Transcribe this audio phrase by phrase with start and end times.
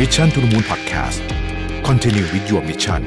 [0.00, 1.18] Mission to the Moon Podcast
[1.88, 3.02] Continue with your mission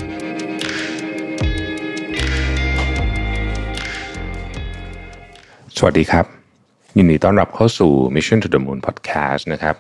[5.77, 6.25] สวัสดีครับ
[6.97, 9.75] ยินดีต้อนรับเข้าสู่ Mission to the Moon Podcast นะครับ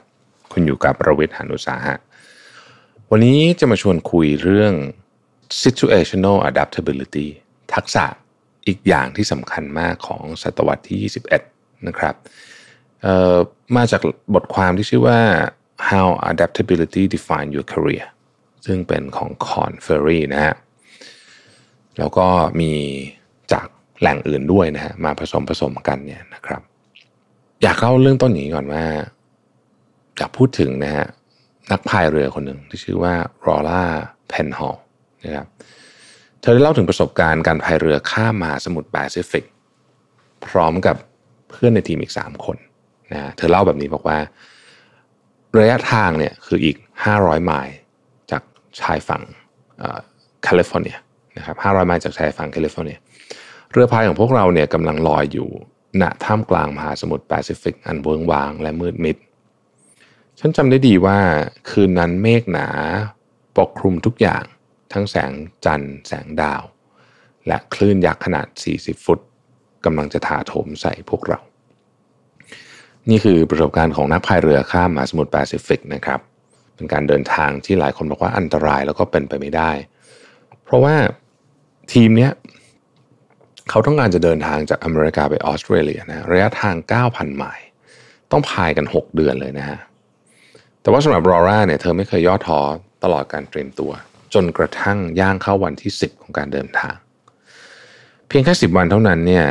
[0.51, 1.95] คุณอยู่กับประวิทย์หานุสาหะ
[3.11, 4.73] วันนี้จะมาชวนคุยเรื่อง
[5.63, 7.27] situational adaptability
[7.73, 8.05] ทักษะ
[8.67, 10.99] อีกอย่างที่สำคัญมากของศตวรรษที่
[11.45, 12.15] 21 นะครับ
[13.75, 14.01] มาจาก
[14.35, 15.19] บทความที่ชื่อว่า
[15.89, 18.05] how adaptability define your career
[18.65, 20.55] ซึ่งเป็นของ Corn Ferry นะฮะ
[21.99, 22.27] แล้วก็
[22.61, 22.73] มี
[23.53, 23.67] จาก
[23.99, 26.61] แหล่งอื่นด้วยนะฮะมาผสมผสมกันเนี่ยนะครับ
[27.63, 28.83] อยากเล่าเรื่องต้นนี้ก่อนว่า
[30.17, 31.05] อยากพูดถึงนะฮะ
[31.71, 33.13] นักพายเรือคนหนึ่งที่ชื่อว่า
[33.45, 33.83] รอล่า
[34.29, 34.75] เพนฮอล
[35.25, 35.47] นะครับ
[36.41, 39.45] เธอได้เล่าถึงประสบการณ์การพายเรือข้ามมหาสมุทรแปซิฟิก
[40.47, 40.95] พร้อมกับ
[41.49, 42.57] เพื่อนในทีมอีก 3 คน
[43.11, 44.17] นะเธอเล่าแบบนี้บอกว่า
[45.59, 46.77] ระยะทางเนี่ยคืออีก
[47.11, 47.75] 500 ไมล์
[48.31, 48.43] จาก
[48.81, 49.23] ชายฝั่ง
[50.43, 50.97] แคลิฟอร์เนีย
[51.37, 52.97] นะครับ500 ไมล์จากชายฝั่งแคลิฟอร์เนีย
[53.71, 55.49] เรือพายของพวกเราเนี่ยกำลังลอยอยู่
[56.01, 59.17] ณท่ามกลางมหาสมุทรแปซิฟิกอันเวิ้งว้างและมืดมิด
[60.39, 61.17] ฉันจำได้ดีว่า
[61.69, 62.67] คืนนั้นเมฆหนา
[63.57, 64.43] ปกคลุมทุกอย่าง
[64.93, 65.31] ทั้งแสง
[65.65, 66.63] จันทร์แสงดาว
[67.47, 68.47] และคลื่นยักษ์ขนาด
[68.77, 69.19] 40 ฟุต
[69.85, 71.39] กำลังจะถาโถมใส่พวกเรา
[73.09, 76.19] นี่คือประสบการณ์ของนักพายเรือข้ามมหาสมุทรแปซิฟิกนะครับ
[76.75, 79.71] เป็นการเดินทางที่หลายคนบอกว่าอันตรายแล้วก็เป็นไปไม่ได้
[80.63, 80.95] เพราะว่า
[81.93, 82.31] ทีมเนี้ย
[83.69, 86.75] เขาต้องการจะเดินทางจากอเมริกาไปออสเตรเลียนะระยะทาง
[87.07, 87.65] 9,000ไมล์
[88.31, 89.79] ต้องพายกัน 6 เดือนเลยนะฮะ
[90.81, 92.59] แต่ว่าสำหรับรอร่าเนี่ยเธอไม่เคยย่อท้อ
[93.03, 93.91] ตลอดการเตรียมตัว
[94.33, 96.95] จนกระทั่งย่างเข้าวันที่ 10 ของการเดินทาง
[98.27, 99.45] เพียงแค่ 10 วันเท่านั้นเนี่ย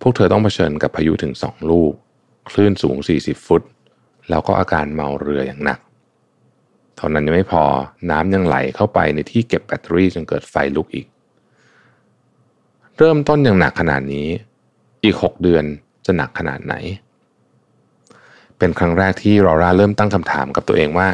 [0.00, 1.92] พวกเธอต้องเผชิญกับพายุถึง 2 ลูก
[2.50, 3.62] คลื่นสูง 40 ฟุต
[4.30, 5.78] แล้วก็อาการเมาเรืออย่างหนัก
[6.96, 7.64] เท่านั้นยังไม่พอ
[8.10, 11.06] น้ำยังไหลเข้าไปในที่เก็บแบตเตอรี่จนเกิดไฟลุกอีก
[12.98, 14.28] เริ่มต้นอย่างหนักขนาดนี้
[15.04, 15.64] อีก 6 เดือน
[16.06, 16.74] จะหนักขนาดไหน
[18.58, 21.08] เป็นครั้งแรกที่รอร่าเริ่มตั้งคำถามกับตัวเองว่า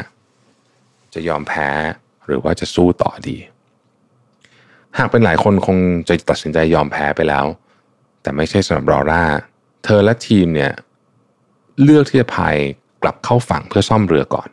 [1.13, 1.69] จะยอมแพ้
[2.25, 3.37] หรือว่าจะสู้ต่อดี
[4.97, 7.45] หากเป็นหลายคนคงจะตัดสินใจยอมแพ้ไปแล้ว
[8.21, 9.23] แต่ไม่ใช่สำหรับรอร่า
[9.83, 10.71] เธอและทีมเนี่ย
[11.83, 12.55] เลือกที่จะพาย
[13.03, 14.49] กลับเข้าฝั่งเพื่อซ่อมเรือก่อน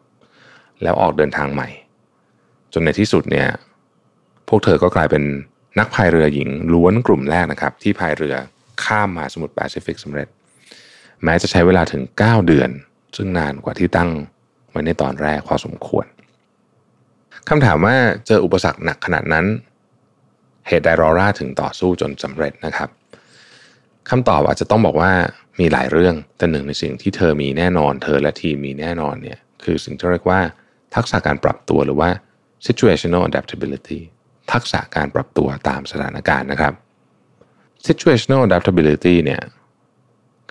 [0.83, 1.69] แล้วออกเดินทางใหม่
[2.73, 3.49] จนในที่สุดเนี่ย
[4.49, 5.23] พวกเธอก็กลายเป็น
[5.79, 8.35] นักพายเรือหญิงล้วนกลุ่มแรกนะครับ ที่พายเรือ
[8.85, 10.29] ข้ามมาสมุทรแปซิฟิกสำเร็จ
[11.25, 12.71] แม้จะใช้เวลาถึง 9 เดือน
[13.17, 14.11] ซึ่งนานกว่าที่ตั้ง
[14.71, 16.07] ไว้ในตอนแรกพอสมควร
[17.49, 17.97] คำถามว่า
[18.27, 19.47] เจออุปสรรคหนักขนาดนั้น
[20.69, 22.89] เหตุใดรอร่าถึงต่อสู้จนสำเร็จนะครับ
[24.11, 25.13] คำตอบอาจจะต้องบอกว่า
[25.59, 30.41] มีหลายเรื่องแต่หนึ่งในสิ่งที่เธอมีแน่นอน เธอและทีมมีแน่นอนเนี่ยคือสิ่งที่เรียกว่า
[30.95, 32.11] ทักษะการปรับตัวหรือว่า
[32.67, 34.01] situational adaptability
[34.53, 36.75] ทักษะการปรับตัวตามสถานการณ์นะครับ
[37.87, 39.43] situational adaptability เนี่ย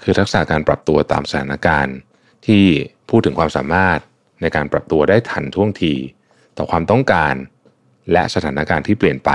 [0.04, 1.96] คือทักษะการปรับตัวตามสถานการณ์
[2.48, 2.66] ที่
[3.10, 4.00] พูดถึงความสามารถ
[4.42, 5.94] ในการปรับตัวได้ทันท่วงที
[6.58, 7.36] ต่อความต้องการ
[8.12, 9.32] และสถานการณ์ที่เปลี่ยนไป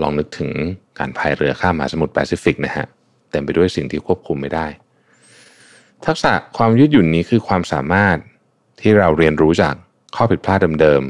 [0.00, 0.50] ลองนึกถึง
[0.98, 2.86] การพายเรือข้ามมหาสมุทรแปซิฟิกนะฮะ
[3.32, 4.66] เต็มไปด้วยสิ่งที่ควบคุมไม่ได้
[6.06, 8.16] ทักษะความยืดหยุ่นนี้คือความสามารถ
[8.80, 9.74] ที่เราเรียนรู้จาก
[10.16, 11.02] ข้อผิดพลาดเดิม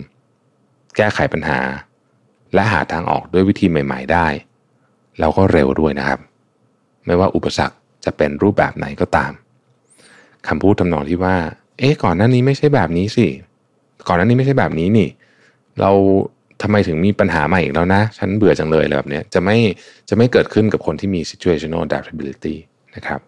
[0.45, 1.61] ๆ แก้ไขปัญหา
[2.55, 4.27] และหาทางออกด้วยวิธีใหม่ ๆ ได้
[5.19, 6.21] แล้วก็เร็วด้วยนะครับ
[7.07, 9.33] ไม่ว่าอุปสรรคจะเป็นรูปแบบไหนก็ตาม
[10.49, 11.37] คำพูดทำนองที่ว่า
[11.79, 13.27] เอ๊ะก่อนหน้านี้ไม่ใช่แบบนี้สิ
[14.09, 15.09] ก่อนหน้านี้ไม่ใช่แบบนี้นี่
[15.81, 15.91] เรา
[16.63, 19.57] ทำไมถึงมีปัญหาใหม่อีกแล้วนะ ฉันเบื่อจังเลยอะไรแบบนี้จะไม่
[20.09, 22.57] จะไม่เกิดขึ้นกับคนที่มี situational adaptability
[22.97, 23.21] นะครับ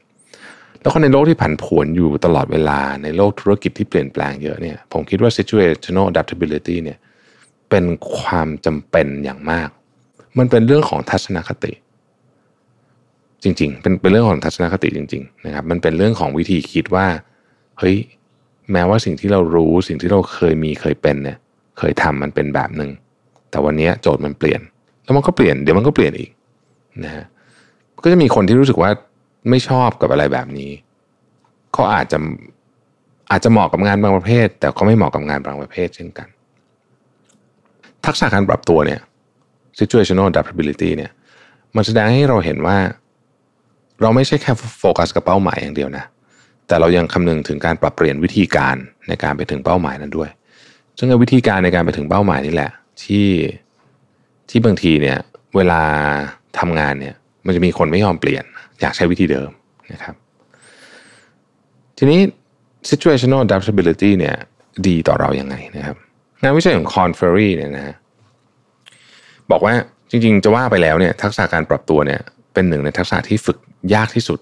[0.80, 6.98] แล้วคนในโลกที่ผันผวนอยู่ตลอดเวลาในโลกธุรกิจที่เปลี่ยนแปลงเยอะเนี่ยผมคิดว่า situational adaptability เนี่ย
[7.70, 7.84] เป็น
[8.16, 9.68] ความจำเป็นอย่างมาก
[10.38, 11.72] มันเป็นเรื่องของทัศนคติ
[13.42, 17.06] จริง ๆ เป็นเป็นเรื่องของทัศนคติจริง ๆ นะครับ มันเป็นเรื่องของวิธีคิดว่า
[17.78, 17.96] เฮ้ย
[18.72, 21.38] แม้ว่าสิ่งที่เรารู้สิ่งที่เราเคยมีเคยเป็นเนี่ย
[21.78, 22.90] เคยทำมันเป็นแบบหนึ่ง
[23.54, 24.60] แต่วันนี้โจทย์มันเปลี่ยน
[25.04, 26.30] แล้วมันก็เปลี่ยนเดี๋ยวมันก็เปลี่ยนอีก
[27.04, 27.24] นะฮะ
[28.04, 28.90] ก็จะมีคนที่รู้สึกว่า
[29.50, 30.70] ไม่ชอบกับอะไรแบบนี้
[31.76, 32.18] ก็อาจจะ
[33.30, 36.28] อาจจะเหมาะกับงานบางประเภท แต่ก็ไม่เหมาะกับงานบางประเภทเช่นกัน
[38.06, 39.00] ทักษะการปรับตัวเนี่ย
[39.78, 41.10] situational adaptability เนี่ย
[41.76, 42.76] มันแสดงให้เราเห็นว่า
[44.02, 46.04] เราไม่ใช่แค่โฟกัสกับเป้าหมายอย่างเดียวนะ
[46.66, 48.76] แต่เรายังคำนึงถึงการปรับเปลี่ยนวิธีการ
[49.08, 50.30] ในการไปถึงเป้าหมายนั้นด้วย
[50.98, 52.70] ซึ่งวิธีการในการไปถึงเป้าหมายนี่แหละ
[53.02, 53.28] ที่
[54.50, 55.18] ที่บางทีเนี่ย
[55.56, 55.82] เวลา
[56.58, 57.14] ทำงานเนี่ย
[57.46, 58.44] มันจะมีคนไม่ยอมเปลี่ยน
[58.80, 59.50] อยากใช้วิธีเดิม
[59.92, 60.14] นะครับ
[61.98, 62.20] ทีนี้
[62.90, 64.36] situational adaptability เนี่ย
[64.86, 65.96] ดีต่อเรายัางไงนะครับ
[66.42, 67.94] งานวิจัยของคอนเฟอรี่เนี่ยนะฮะ
[69.50, 69.74] บอกว่า
[70.10, 72.20] จริง ๆ จะว่าไปแล้วเนี่ย ทักษะการปรับตัวเนี่ย
[72.52, 73.58] เป็นหนึ่งในทักษะที่ฝึก
[73.94, 74.38] ยากที่สุด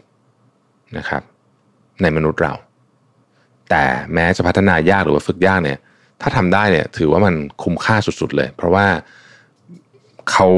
[0.98, 1.22] นะครับ
[2.02, 2.52] ในมนุษย์เรา
[3.70, 3.84] แต่
[4.14, 5.78] แม้จะพัฒนายากหรือว่าฝึกยากเนี่ย
[6.20, 8.86] ถ้าทำได้เนี่ยถือว่ามันคุ้มค่าสุดๆเลย เพราะว่า
[10.30, 10.48] เขา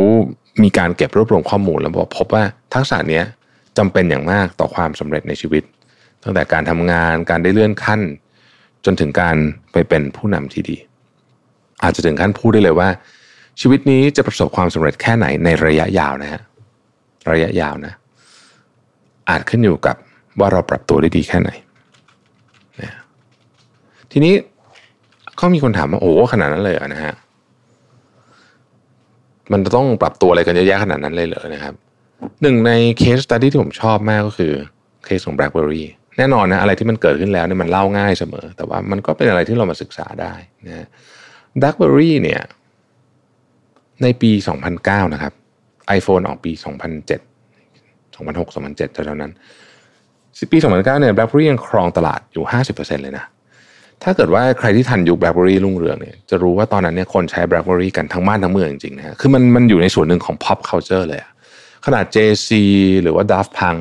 [0.63, 3.23] มีการเก็บรวบรวมข้อมูลแล้วบอกพบว่าทักษะนี้
[3.79, 5.63] จำเป็นอย่างมากต่อความสำเร็จในชีวิต
[6.23, 8.01] ตั้งแต่การทำงานการได้เลื่อนขั้น
[8.85, 9.37] จนถึงการ
[9.73, 10.77] ไปเป็นผู้นำที่ดี
[11.83, 12.89] อาจจะถึงขั้นพูดได้เลยว่า
[13.61, 16.43] ชีวิตนี้จะประสบความสำเร็จแค่ไหนในระยะยาวนะฮะ
[17.31, 17.95] ระยะยาวนะ
[19.29, 19.97] อาจขึ้นอยู่กับ
[20.41, 21.51] ว่าเราปรับตัวได้ดีแค่ไหน
[22.81, 22.91] นะ
[24.13, 24.35] ทีนี้
[25.41, 27.15] ก็มีคนถามว่าโอ้ขนาดนั้นเลยนะฮะ
[29.53, 31.75] มันจะต้องปรับตัวอะไรกันเยอะแยะขนาดนั้นเลยเหรอนะครับ
[32.43, 34.53] หนึ่งในเคสตัดดี้ที่ผมชอบมากก็คือ
[35.05, 35.85] เคสของ BlackBerry
[36.19, 40.35] แน่นอนนะอะไรที่มันเกิดขึ้นแล้วเนี่ยมันเล่าง่ายเสมอ แต่ว่ามันก็เป็นอะไรที่เรามาศึกษาได้
[40.67, 40.87] นะ
[41.61, 42.43] BlackBerry เนี่ย
[44.03, 44.31] ในปี
[44.73, 45.33] 2009 นะครับ
[45.99, 46.53] iPhone ออกปี
[47.55, 49.33] 2007 2006 2007เท่านั้น
[50.53, 52.45] ปี 2009 เนี่ย BlackBerry ยังครองตลาดอยู่
[52.75, 53.25] 50%เลยนะ
[54.05, 61.21] ถ้าเกิดว่าใครที่ทันยุค BlackBerry รุ่งเรืองเนี่ยจะรู้ว่าตอนนั้นเนี่ยคนใช้ BlackBerry กันทั้งบ้านทั้งเมืองจริงๆนะฮะคือมันมันอยู่ในส่วนหนึ่งของ pop culture เลย
[61.87, 62.49] ขนาด JC
[63.03, 63.79] หรือว่า Daft Punk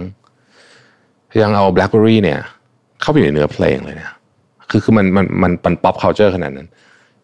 [1.42, 2.40] ยังเอา BlackBerry เนี่ย
[3.02, 4.10] เข้าไปอยู่ในเนื้อเพลงเลยนะ
[4.70, 6.68] คือคือมันมันมันเป็น pop culture ขนาดนั้น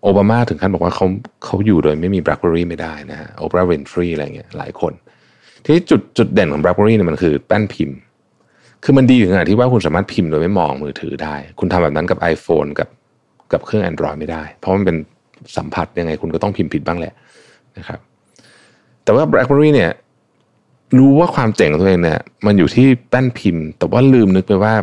[0.04, 1.06] โอบามาถึงขั้นบอกว่าเขา
[1.46, 4.94] เขาอยู่โดยไม่มี BlackBerry ไม่ได้นะฮะโอปราห์วินฟรีอะไรเงี้ยหลายคน
[5.66, 7.98] ที่จุดจุดเด่นของ BlackBerry เนี่ยมันคือแป้นพิมพ์
[8.84, 12.90] คือมันดีถึงขนาดที่ว่าคุณสามารถพิมพ์โดยไม่มองมือถือได้ คุณทำแบบนั้นกับ iPhone กับ
[13.54, 14.98] กับเครื่อง Android ไม่ได้ เพราะมันเป็น
[15.58, 17.14] สัมผัสยังไงคุณก็ต้องพิมพ์ผิดบ้างแหละ
[17.78, 18.00] นะครับ
[19.04, 19.92] แต่ว่า BlackBerry เนี่ย
[20.98, 24.74] รู้ว่าความเจ๋งของตัวเองเนี่ยมันอยู่ที่แป้นพิมพ์ แต่ว่าลืมนึกไปว่า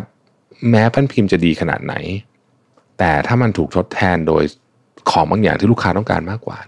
[0.70, 1.94] แม้แป้นพิมพ์จะดีขนาดไหน
[2.98, 4.42] แต่ถ้ามันถูกทดแทนโดย
[5.10, 6.58] ของบางอย่างที่ลูกค้าต้องการมากกว่า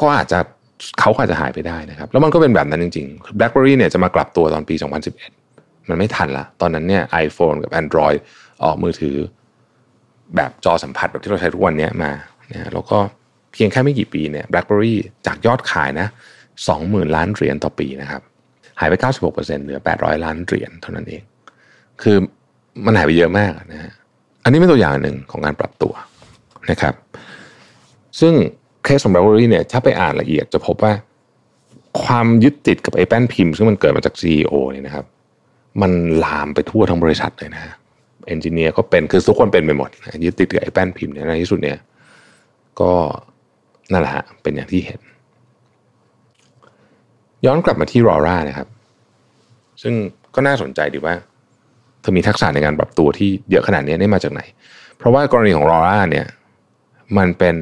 [0.00, 0.38] ก็อาจจะ
[1.00, 4.74] เขาอาจจะหายไปได้นะครับ แล้วมันก็เป็นแบบนั้นจริงๆ BlackBerry เนี่ยจะมากลับตัวตอนปี
[5.06, 5.35] 2011
[5.88, 8.18] มันไม่ทันละตอนนั้นเนี่ย iPhone กับ Android
[8.64, 9.16] ออกมือถือ
[10.36, 12.12] แบบจอสัมผัสแบบที่เราใช้ทุกวันนี้มา
[12.52, 12.98] นะแล้วก็
[13.52, 14.94] เพียงแค่ไม่กี่ปีเนี่ย BlackBerry
[15.26, 16.08] จากยอดขายนะ
[16.60, 18.22] 20,000 ล้านเหรียญต่อปีนะครับ
[18.80, 18.94] หายไป
[19.26, 21.22] 96%เหลือ 800 ล้านเหรียญเท่านั้นเอง
[22.02, 22.16] คือ
[22.86, 23.92] มันหายไปเยอะมากนะฮะ
[24.44, 25.92] อันนี้เป็นตัวอย่างหนึ่งของการปรับตัว
[26.70, 26.94] นะครับ
[28.20, 28.34] ซึ่ง
[28.84, 30.92] เคสของ BlackBerry เนี่ยถ้าไปอ่านละเอียดจะพบว่า
[32.02, 35.06] ความยึดติดกับไอ้แป้นพิมพ์ ซึ่งมันเกิดมาจาก CEO เนี่ยนะครับ
[35.82, 35.92] มัน
[36.24, 37.62] ลามไปทั่วทั้งบริษัทเลยนะ
[38.26, 39.90] เอนจิเนียร์ก็เป็นคือทุกคนเป็นไปหมด
[40.24, 41.78] ยึดติดกับไอ้แป้นพิมพ์เนี่ยในที่สุดเนี่ย
[42.80, 42.92] ก็
[43.92, 45.00] นั่นแหละฮะเป็นอย่างที่เห็น
[47.46, 48.68] ย้อนกลับมาที่รอร่านะครับ
[49.82, 49.94] ซึ่ง
[50.34, 51.14] ก็น่าสนใจดีว่า
[52.00, 54.40] เธอมีทักษะในการปรับตัวที่เยอะขนาดนี้ได้มาจากไหน
[54.96, 56.26] เพราะว่ากรณีของรอร่าเนี่ย
[57.18, 57.56] มันเป็น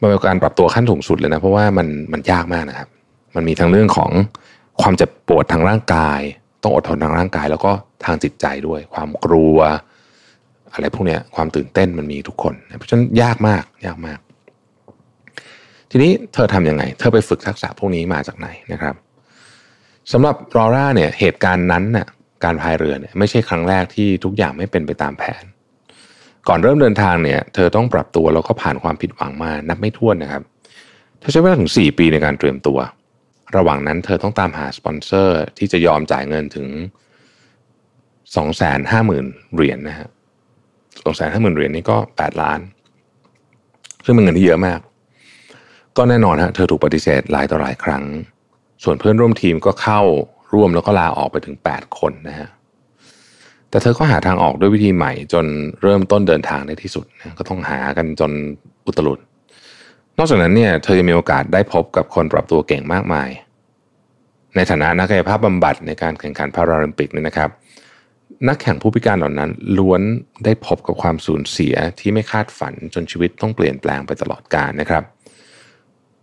[0.00, 2.88] มันเป็นการปรับตัวขั้นสูงสุดเลยนะ เพราะว่ามันมันยากมากนะครับ
[3.34, 4.10] มันมีทั้งเรื่องของ
[4.80, 6.20] ความเจ็บปวดทางร่างกาย
[6.62, 7.72] ต้องอดทนทางร่างกาย แล้วก็
[8.04, 9.58] ทางจิตใจด้วย ความกลัว
[10.72, 14.18] อะไรพวกนี้ความตื่นเต้นมันมีทุกคนเพราะฉะนั้นยากมากยากมาก
[15.90, 18.94] ทีนี้เธอทํำยังไง เธอไปฝึกทักษะพวกนี้มาจากไหนนะครับ
[20.12, 22.06] สำหรับรอร่าเนี่ยเหตุการณ์นั้นน่ะ
[22.44, 25.44] การพายเรือเนี่ยไม่ใช่ครั้งแรกที่ทุกอย่างไม่เป็นไปตามแผน
[26.48, 30.42] ก่อนเริ่มเดินทางเนี่ยเธอต้องปรับตัวแล้วก็ผ่านความผิดหวังมานับไม่ถ้วนนะครับ
[31.18, 32.78] เธอใช้เวลาถึง 4 ปีในการเตรียมตัว
[33.56, 36.66] ระหว่างนั้นเธอต้องตามหาสปอนเซอร์ที่จะยอมจ่ายเงินถึง
[38.30, 40.08] 250,000 เหรียญนนะฮะ
[41.02, 42.60] 250,000 เหรียญนี่ก็ 8 ล้าน
[44.04, 44.80] ซึ่งเป็นเงินที่เยอะมาก
[45.96, 48.04] ก็แน่นอนฮะเธอถูกปฏิเสธหลายต่อหลายครั้ง
[48.84, 50.00] ส่วนเพื่อนร่วมทีมก็เข้า
[50.54, 52.48] ร่วมแล้วก็ลาออกไปถึง 8 คนนะฮะ
[53.70, 55.46] แต่เธอก็หาทางออกด้วยวิธีใหม่จน
[55.82, 57.04] เริ่มต้นเดินทางในที่สุด
[57.38, 58.32] ก็ต้องหากันจน
[58.86, 59.18] อุตลุด
[60.22, 63.28] นอกจากนั้นเนี่ยเธอยังมีโอกาสได้พบกับคนปรับตัวเก่งมากมาย
[64.56, 67.50] ในฐานะนักกายภาพบำบัดในการแข่งขันพาราลิมปิกเนี่ยนะครับ
[68.48, 70.02] นักแข่งผู้พิการเหล่านั้นล้วน
[70.44, 75.02] ได้พบกับความสูญเสียที่ไม่คาดฝันจนชีวิตต้องเปลี่ยนแปลงไปตลอดกาลนะครับ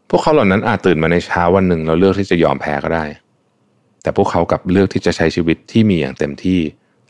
[0.09, 3.05] พวกเขาเหล่านั้นอาจตื่นมาในเช้าวันหนึ่งแล้วเลือกที่จะยอมแพ้ก็ได้
[4.01, 6.59] แต่พวกเขากับเลือกที่จะใช้ชีวิตที่มีอย่างเต็มที่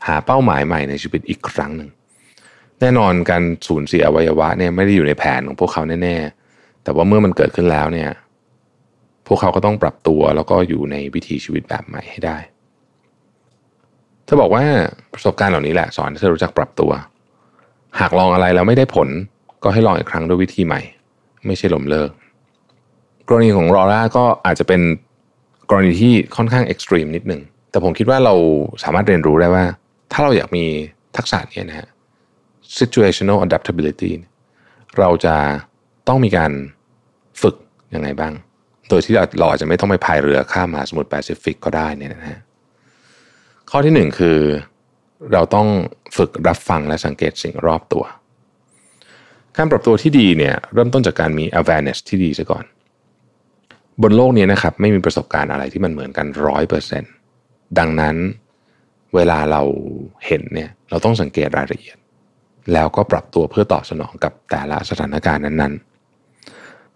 [0.06, 1.88] หาเป้าหมายใหม่ในชีวิตอีกครั้งหนึ่ง
[2.80, 6.47] แน่นอนการสูญเสียอวัยวะเนี่ยไม่ได้อยู่ในแผนของพวกเขาแน่ๆ
[6.88, 8.10] แต่ว่าเมื่อมันเกิดขึ้นแล้วเนี่ย
[9.26, 12.38] พวกเขาก็ต้องปรับตัวแล้วก็อยู่ในวิถีชีวิตแบบใหม่ให้ได้
[14.24, 14.64] เธอบอกว่า
[15.12, 16.90] ประสบการณ์เหล่านี้แหละสอนให้เธอรู้จักปรับตัว
[18.00, 19.08] หากลองอะไรแล้วไม่ได้ผล
[19.62, 20.80] ก็ให้ลองอีกครั้งด้วยวิธีใหม่
[21.46, 22.10] ไม่ใช่ล้มเลิก
[23.28, 24.80] กรณีของรอร่าก็อาจจะเป็น
[25.70, 27.40] กรณีที่ค่อนข้างเอ็กซ์ตรีมนิดหนึ่ง
[27.70, 28.34] แต่ผมคิดว่าเรา
[28.82, 29.64] สามารถเรียนรู้ได้ว่า
[30.12, 30.64] ถ้าเราอยากมี
[31.16, 31.88] ทักษะนี้นะฮะ
[32.78, 34.12] situational adaptability
[34.98, 35.36] เราจะ
[36.08, 36.52] ต้องมีการ
[37.40, 37.56] ฝึก
[37.94, 38.32] ยังไงบ้าง
[38.88, 42.38] โดยที่เราอาจจะไม่ต้องไปพายเรือข้ามมหาสมุทรแปซิฟิกก็ได้เนี่ยนะฮะ
[43.70, 44.38] ข้อที่หนึ่งคือ
[45.32, 45.68] เราต้อง
[46.16, 48.04] ฝึกรับฟังและสังเกตสิ่งรอบตัว
[49.56, 52.64] การปรับตัวที่ดีเนี่ยเริ่มต้นจากการมี awareness ที่ดีซะก่อน
[54.02, 57.12] บนโลกนี้นะครับไม่มีประสบการณ์อะไรที่มันเหมือนกันร้อยเปอร์เซ็นต์
[57.78, 58.16] ดังนั้น
[59.14, 59.62] เวลาเรา
[60.26, 61.96] เห็นเนี่ยเราต้องสังเกตรายละเอียด
[62.72, 65.87] แล้วก็ปรับตัวเพื่อตอบสนองกับแต่ละสถานการณ์นั้นๆ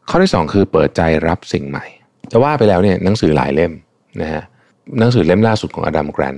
[0.08, 1.84] ข้อที่สองคือเปิดใจรับสิ่งใหม่
[2.30, 3.72] จะว่าไปแล้วเนี่ยหนังสือหลายเล่ม
[4.20, 4.42] นะฮะ
[4.98, 6.36] หนังสือเล่มล่าสุดของอดัมแกรน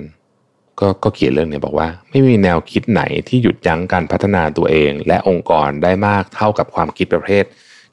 [0.81, 7.45] ก็ก็เขียนเรื่องนี้บอกว่า ไม่มีแนวคิดไหนที่หยุดยั้งการพัฒนาตัวเอง และองค์กรได้มากเท่ากับความคิดประเภท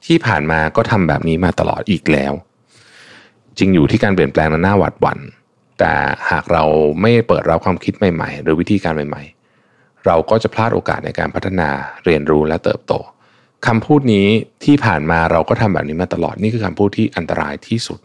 [0.06, 2.32] ที่ผ่านมาก็ทำแบบนี้มาตลอดอีกแล้ว
[3.58, 5.18] จริงอยู่ที่การเปลี่ยนแปลงนั้นน้าหวัดหวัน่น
[5.78, 5.92] แต่
[6.30, 6.64] หากเรา
[7.00, 9.22] ไม่เปิดรับความคิดใหม่ ๆ หรือวิธีการใหม่
[9.64, 11.68] ๆ เราก็จะพลาดโอกาสในการพัฒนา
[12.04, 12.92] เรียนรู้และเติบโต
[13.66, 14.26] คำพูดนี้
[14.64, 17.98] ที่ผ่านมาเราก็ทำแบบนี้มาตลอดนี่คือคำพูดที่อันตรายที่สุด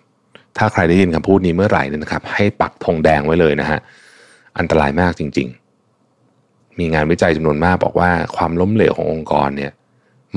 [0.57, 3.79] ถ้าใครได้ยินคำพูดนี้เมื่อไหร่นะครับ ให้ปักธงแดงไว้เลยนะฮะ
[4.59, 5.47] อันตรายมากจริง
[6.13, 9.71] ๆ มีงานวิจัยจำนวนมากบอกว่าความล้มเหลวขององค์กรเนี่ย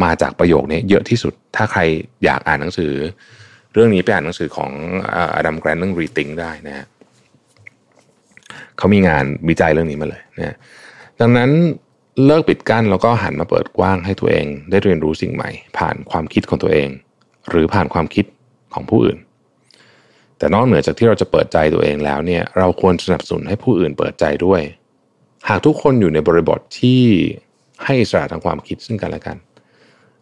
[0.03, 1.81] มาจากประโยคนี้เยอะที่สุด ถ้าใคร
[2.25, 2.93] อยากอ่านหนังสือ
[3.73, 4.71] เรื่องนี้ไปอ่านหนังสือของ
[5.35, 6.87] อดัมแกรนเรื่องรีทิงได้นะฮะ
[8.77, 10.57] เขามีงานวิจัยเรื่องนี้มาเลยนะ
[11.21, 11.51] ดังนั้น
[12.25, 16.89] เลิกปิดกั้นแล้วก็หันมาเปิดกว้างให้ตัวเอง ได้เรียนรู้สิ่งใหม่ ผ่านความคิดของตัวเอง
[17.51, 18.25] หรือผ่านความคิด
[18.75, 19.19] ของผู้อื่น
[20.39, 24.61] แต่นอกเหนือจากที่เราจะเปิดใจตัวเองแล้วเนี่ยเราควรสนับสนุนให้ผู้อื่นเปิดใจด้วย
[25.49, 27.03] หากทุกคนอยู่ในบริบทที่
[27.85, 29.37] ให้อิสระทางความคิดซึ่งกันและกัน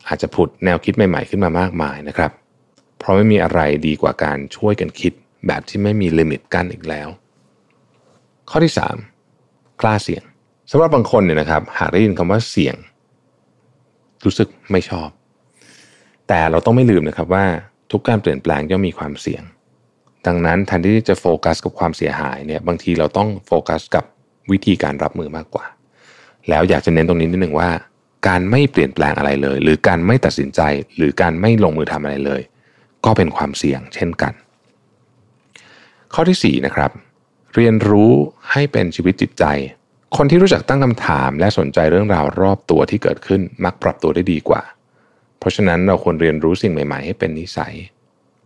[0.09, 2.31] อาจจะผุดแนวคิดใหม่ ๆ ขึ้นมามากมายนะครับ
[2.99, 5.13] เพราะไม่มีอะไรดีกว่าการช่วยกันคิด
[5.47, 7.09] แบบที่ไม่มีลิมิตกั้นอีกแล้ว
[8.51, 8.73] ข้อที่
[9.27, 10.23] 3 กล้าเสี่ยง
[10.71, 12.77] สำหรับบางคนเนี่ยนะครับ หากได้ยินคำว่าเสี่ยง
[14.25, 15.09] รู้สึกไม่ชอบ
[16.29, 17.45] แต่เราต้องไม่ลืมนะครับว่า
[17.93, 19.43] ทุกการเปลี่ยนแปลงย่อมมีความเสี่ยง
[20.27, 24.05] ดังนั้นแทนที่จะโฟกัสกับความเสียหายเนี่ยบางทีเราต้องโฟกัสกับ
[24.51, 25.65] วิธีการรับมือมากกว่า
[26.49, 27.71] แล้วอยากจะเน้นตรงนี้นิดหนึ่งว่า
[28.29, 30.61] การไม่เปลี่ยนแปลงอะไรเลย หรือการไม่ตัดสินใจ
[30.97, 32.43] หรือการไม่ลงมือทำอะไรเลย
[33.05, 34.33] ก็เป็นความเสี่ยงเช่นกัน
[36.15, 36.91] ข้อที่4นะครับ
[37.55, 38.13] เรียนรู้
[38.51, 39.45] ให้เป็นชีวิตจิตใจ
[40.17, 44.63] คนที่รู้จักตั้งคำถามและสนใจเรื่องราวรอบตัวที่เกิดขึ้นมักปรับตัวได้ดีกว่า
[45.39, 47.75] เพราะฉะนั้นเราควรเรียนรู้สิ่งใหม่ ๆ ให้เป็นนิสัย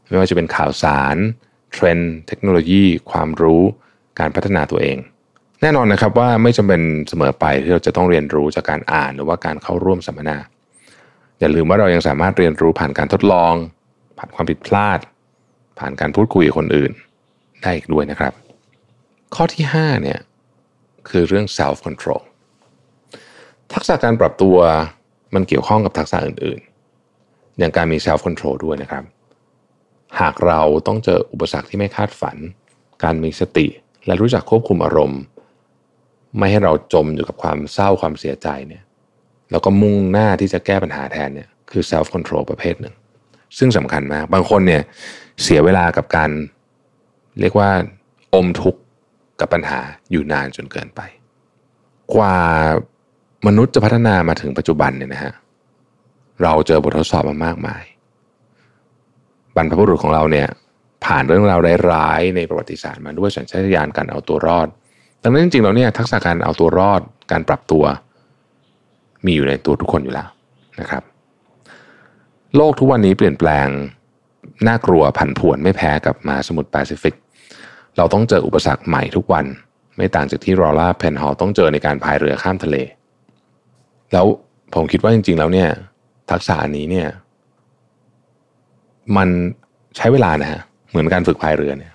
[0.09, 1.17] ไม่ว่าจะเป็นข่าวสาร
[1.73, 3.63] เทรนด์เทคโนโลยี ความรู้
[4.21, 4.97] การพัฒนาตัวเอง
[5.61, 10.37] แน่นอนนะครับว่าไม่จำเป็นเสมอไปที่เราจะต้องเรียนรู้จากการอ่านหรือว่าการเข้าร่วมสัมมนา
[11.41, 13.55] อย่าลืมว่าเรายังสามารถเรียนรู้ผ่านการทดลอง
[14.19, 14.99] ผ่านความผิดพลาด
[15.79, 16.93] ผ่านการพูดคุยกับคนอื่น
[17.63, 18.33] ได้อีกด้วยนะครับ
[19.35, 20.19] ข้อที่5เนี่ย
[21.09, 22.23] คือเรื่อง self control
[23.73, 24.57] ทักษะการปรับตัว
[25.35, 29.05] มันเกี่ยวข้องกับทักษะอื่นๆ อย่างการมี self control ด้วยนะครับ
[30.21, 32.37] หากเราต้องเจออุปสรรคที่ไม่คาดฝัน
[33.05, 33.67] การมีสติ
[34.07, 35.21] และรู้จักควบคุมอารมณ์
[36.39, 38.83] ไม่ให้เราจมอยู่กับความเศร้าความเสียใจเนี่ย
[39.51, 42.95] แล้วก็มุ่งหน้าที่จะแก้ปัญหาแทนเนี่ยคือ self control ประเภทหนึ่ง
[43.59, 44.83] ซึ่งสำคัญมาก บางคนเนี่ย
[45.43, 46.31] เสียเวลากับการ
[47.41, 47.71] เรียกว่า
[48.35, 48.81] อมทุกข์
[49.43, 49.81] กับปัญหา
[50.11, 51.01] อยู่นานจนเกินไป
[52.15, 52.39] กว่า
[53.47, 55.33] มนุษย์จะพัฒนามาถึงปัจจุบันเนี่ยนะฮะ
[56.43, 57.85] เราเจอบททดสอบมามากมาย
[59.57, 60.49] บรรพบุรุษของเราเนี่ย
[61.05, 61.61] ผ่านเรื่องราว
[61.93, 64.69] ร้ายๆในประวัติศาสตร์มาด้วยสัญชาตญาณการเอาตัวรอด
[65.23, 67.01] ดังนั้นจริงๆเราเนี่ยทักษะการเอาตัวรอด
[67.33, 67.85] การปรับตัว
[69.25, 70.29] มีอยู่ในตัวทุกคนอยู่แล้ว
[70.81, 71.03] นะครับ
[72.57, 73.69] โลกทุกวันนี้เปลี่ยนแปลง
[74.67, 77.15] น่ากลัวผันผวนไม่แพ้กับมาสมุทรแปซิฟิก
[77.97, 79.45] เราต้องเจออุปสรรคใหม่ทุกวัน
[79.97, 82.77] ไม่ต่างจากที่รอล่าเพนฮอลต้องเจอในการพายเรือข้ามทะเล
[84.13, 84.27] แล้ว
[84.75, 85.69] ผมคิดว่าจริง ๆ แล้วเนี่ย
[86.31, 87.09] ทักษะนี้เนี่ย
[89.17, 89.29] มัน
[89.97, 91.93] ใช้เวลานะฮะเหมือนการฝึกพายเรือเนี่ย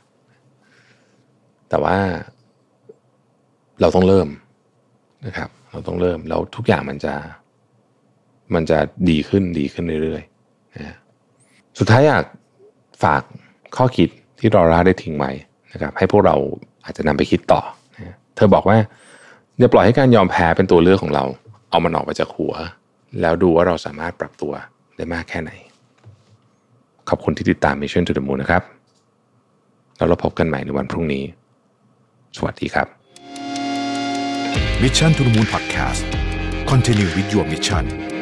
[1.70, 1.98] แต่ว่า
[3.82, 4.28] เราต้องเริ่ม
[5.26, 7.14] นะครับ เราต้องเริ่มแล้วทุกอย่างมันจะ
[8.54, 10.96] มันจะดีขึ้นดีขึ้นเรื่อยๆนะ
[11.80, 12.26] สุดท้ายอยาก
[13.04, 13.22] ฝาก
[13.78, 15.32] ข้อคิดที่รอร่าได้ทิ้งไว้
[15.78, 16.36] นะครับให้พวกเรา
[16.86, 17.62] อาจจะนำไปคิดต่อ
[18.36, 18.78] เธอบอกว่า
[19.60, 21.24] อย่าปล่อยให้การยอมแพ้เป็นตัวเลือกของเรา
[21.70, 22.54] เอามันออกไปจากหัว
[23.22, 24.54] แล้วดูว่าเราสามารถปรับตัว
[24.98, 25.52] ได้มากแค่ไหน
[27.10, 28.64] ขอบคุณที่ติดตาม Mission to the Moon นะครับ
[29.98, 31.24] แล้วเราพบกันใหม่ในวันพรุ่งนี้
[32.38, 32.88] สวัสดีครับ
[34.82, 36.02] Mission to the Moon Podcast
[36.72, 38.17] Continue with your mission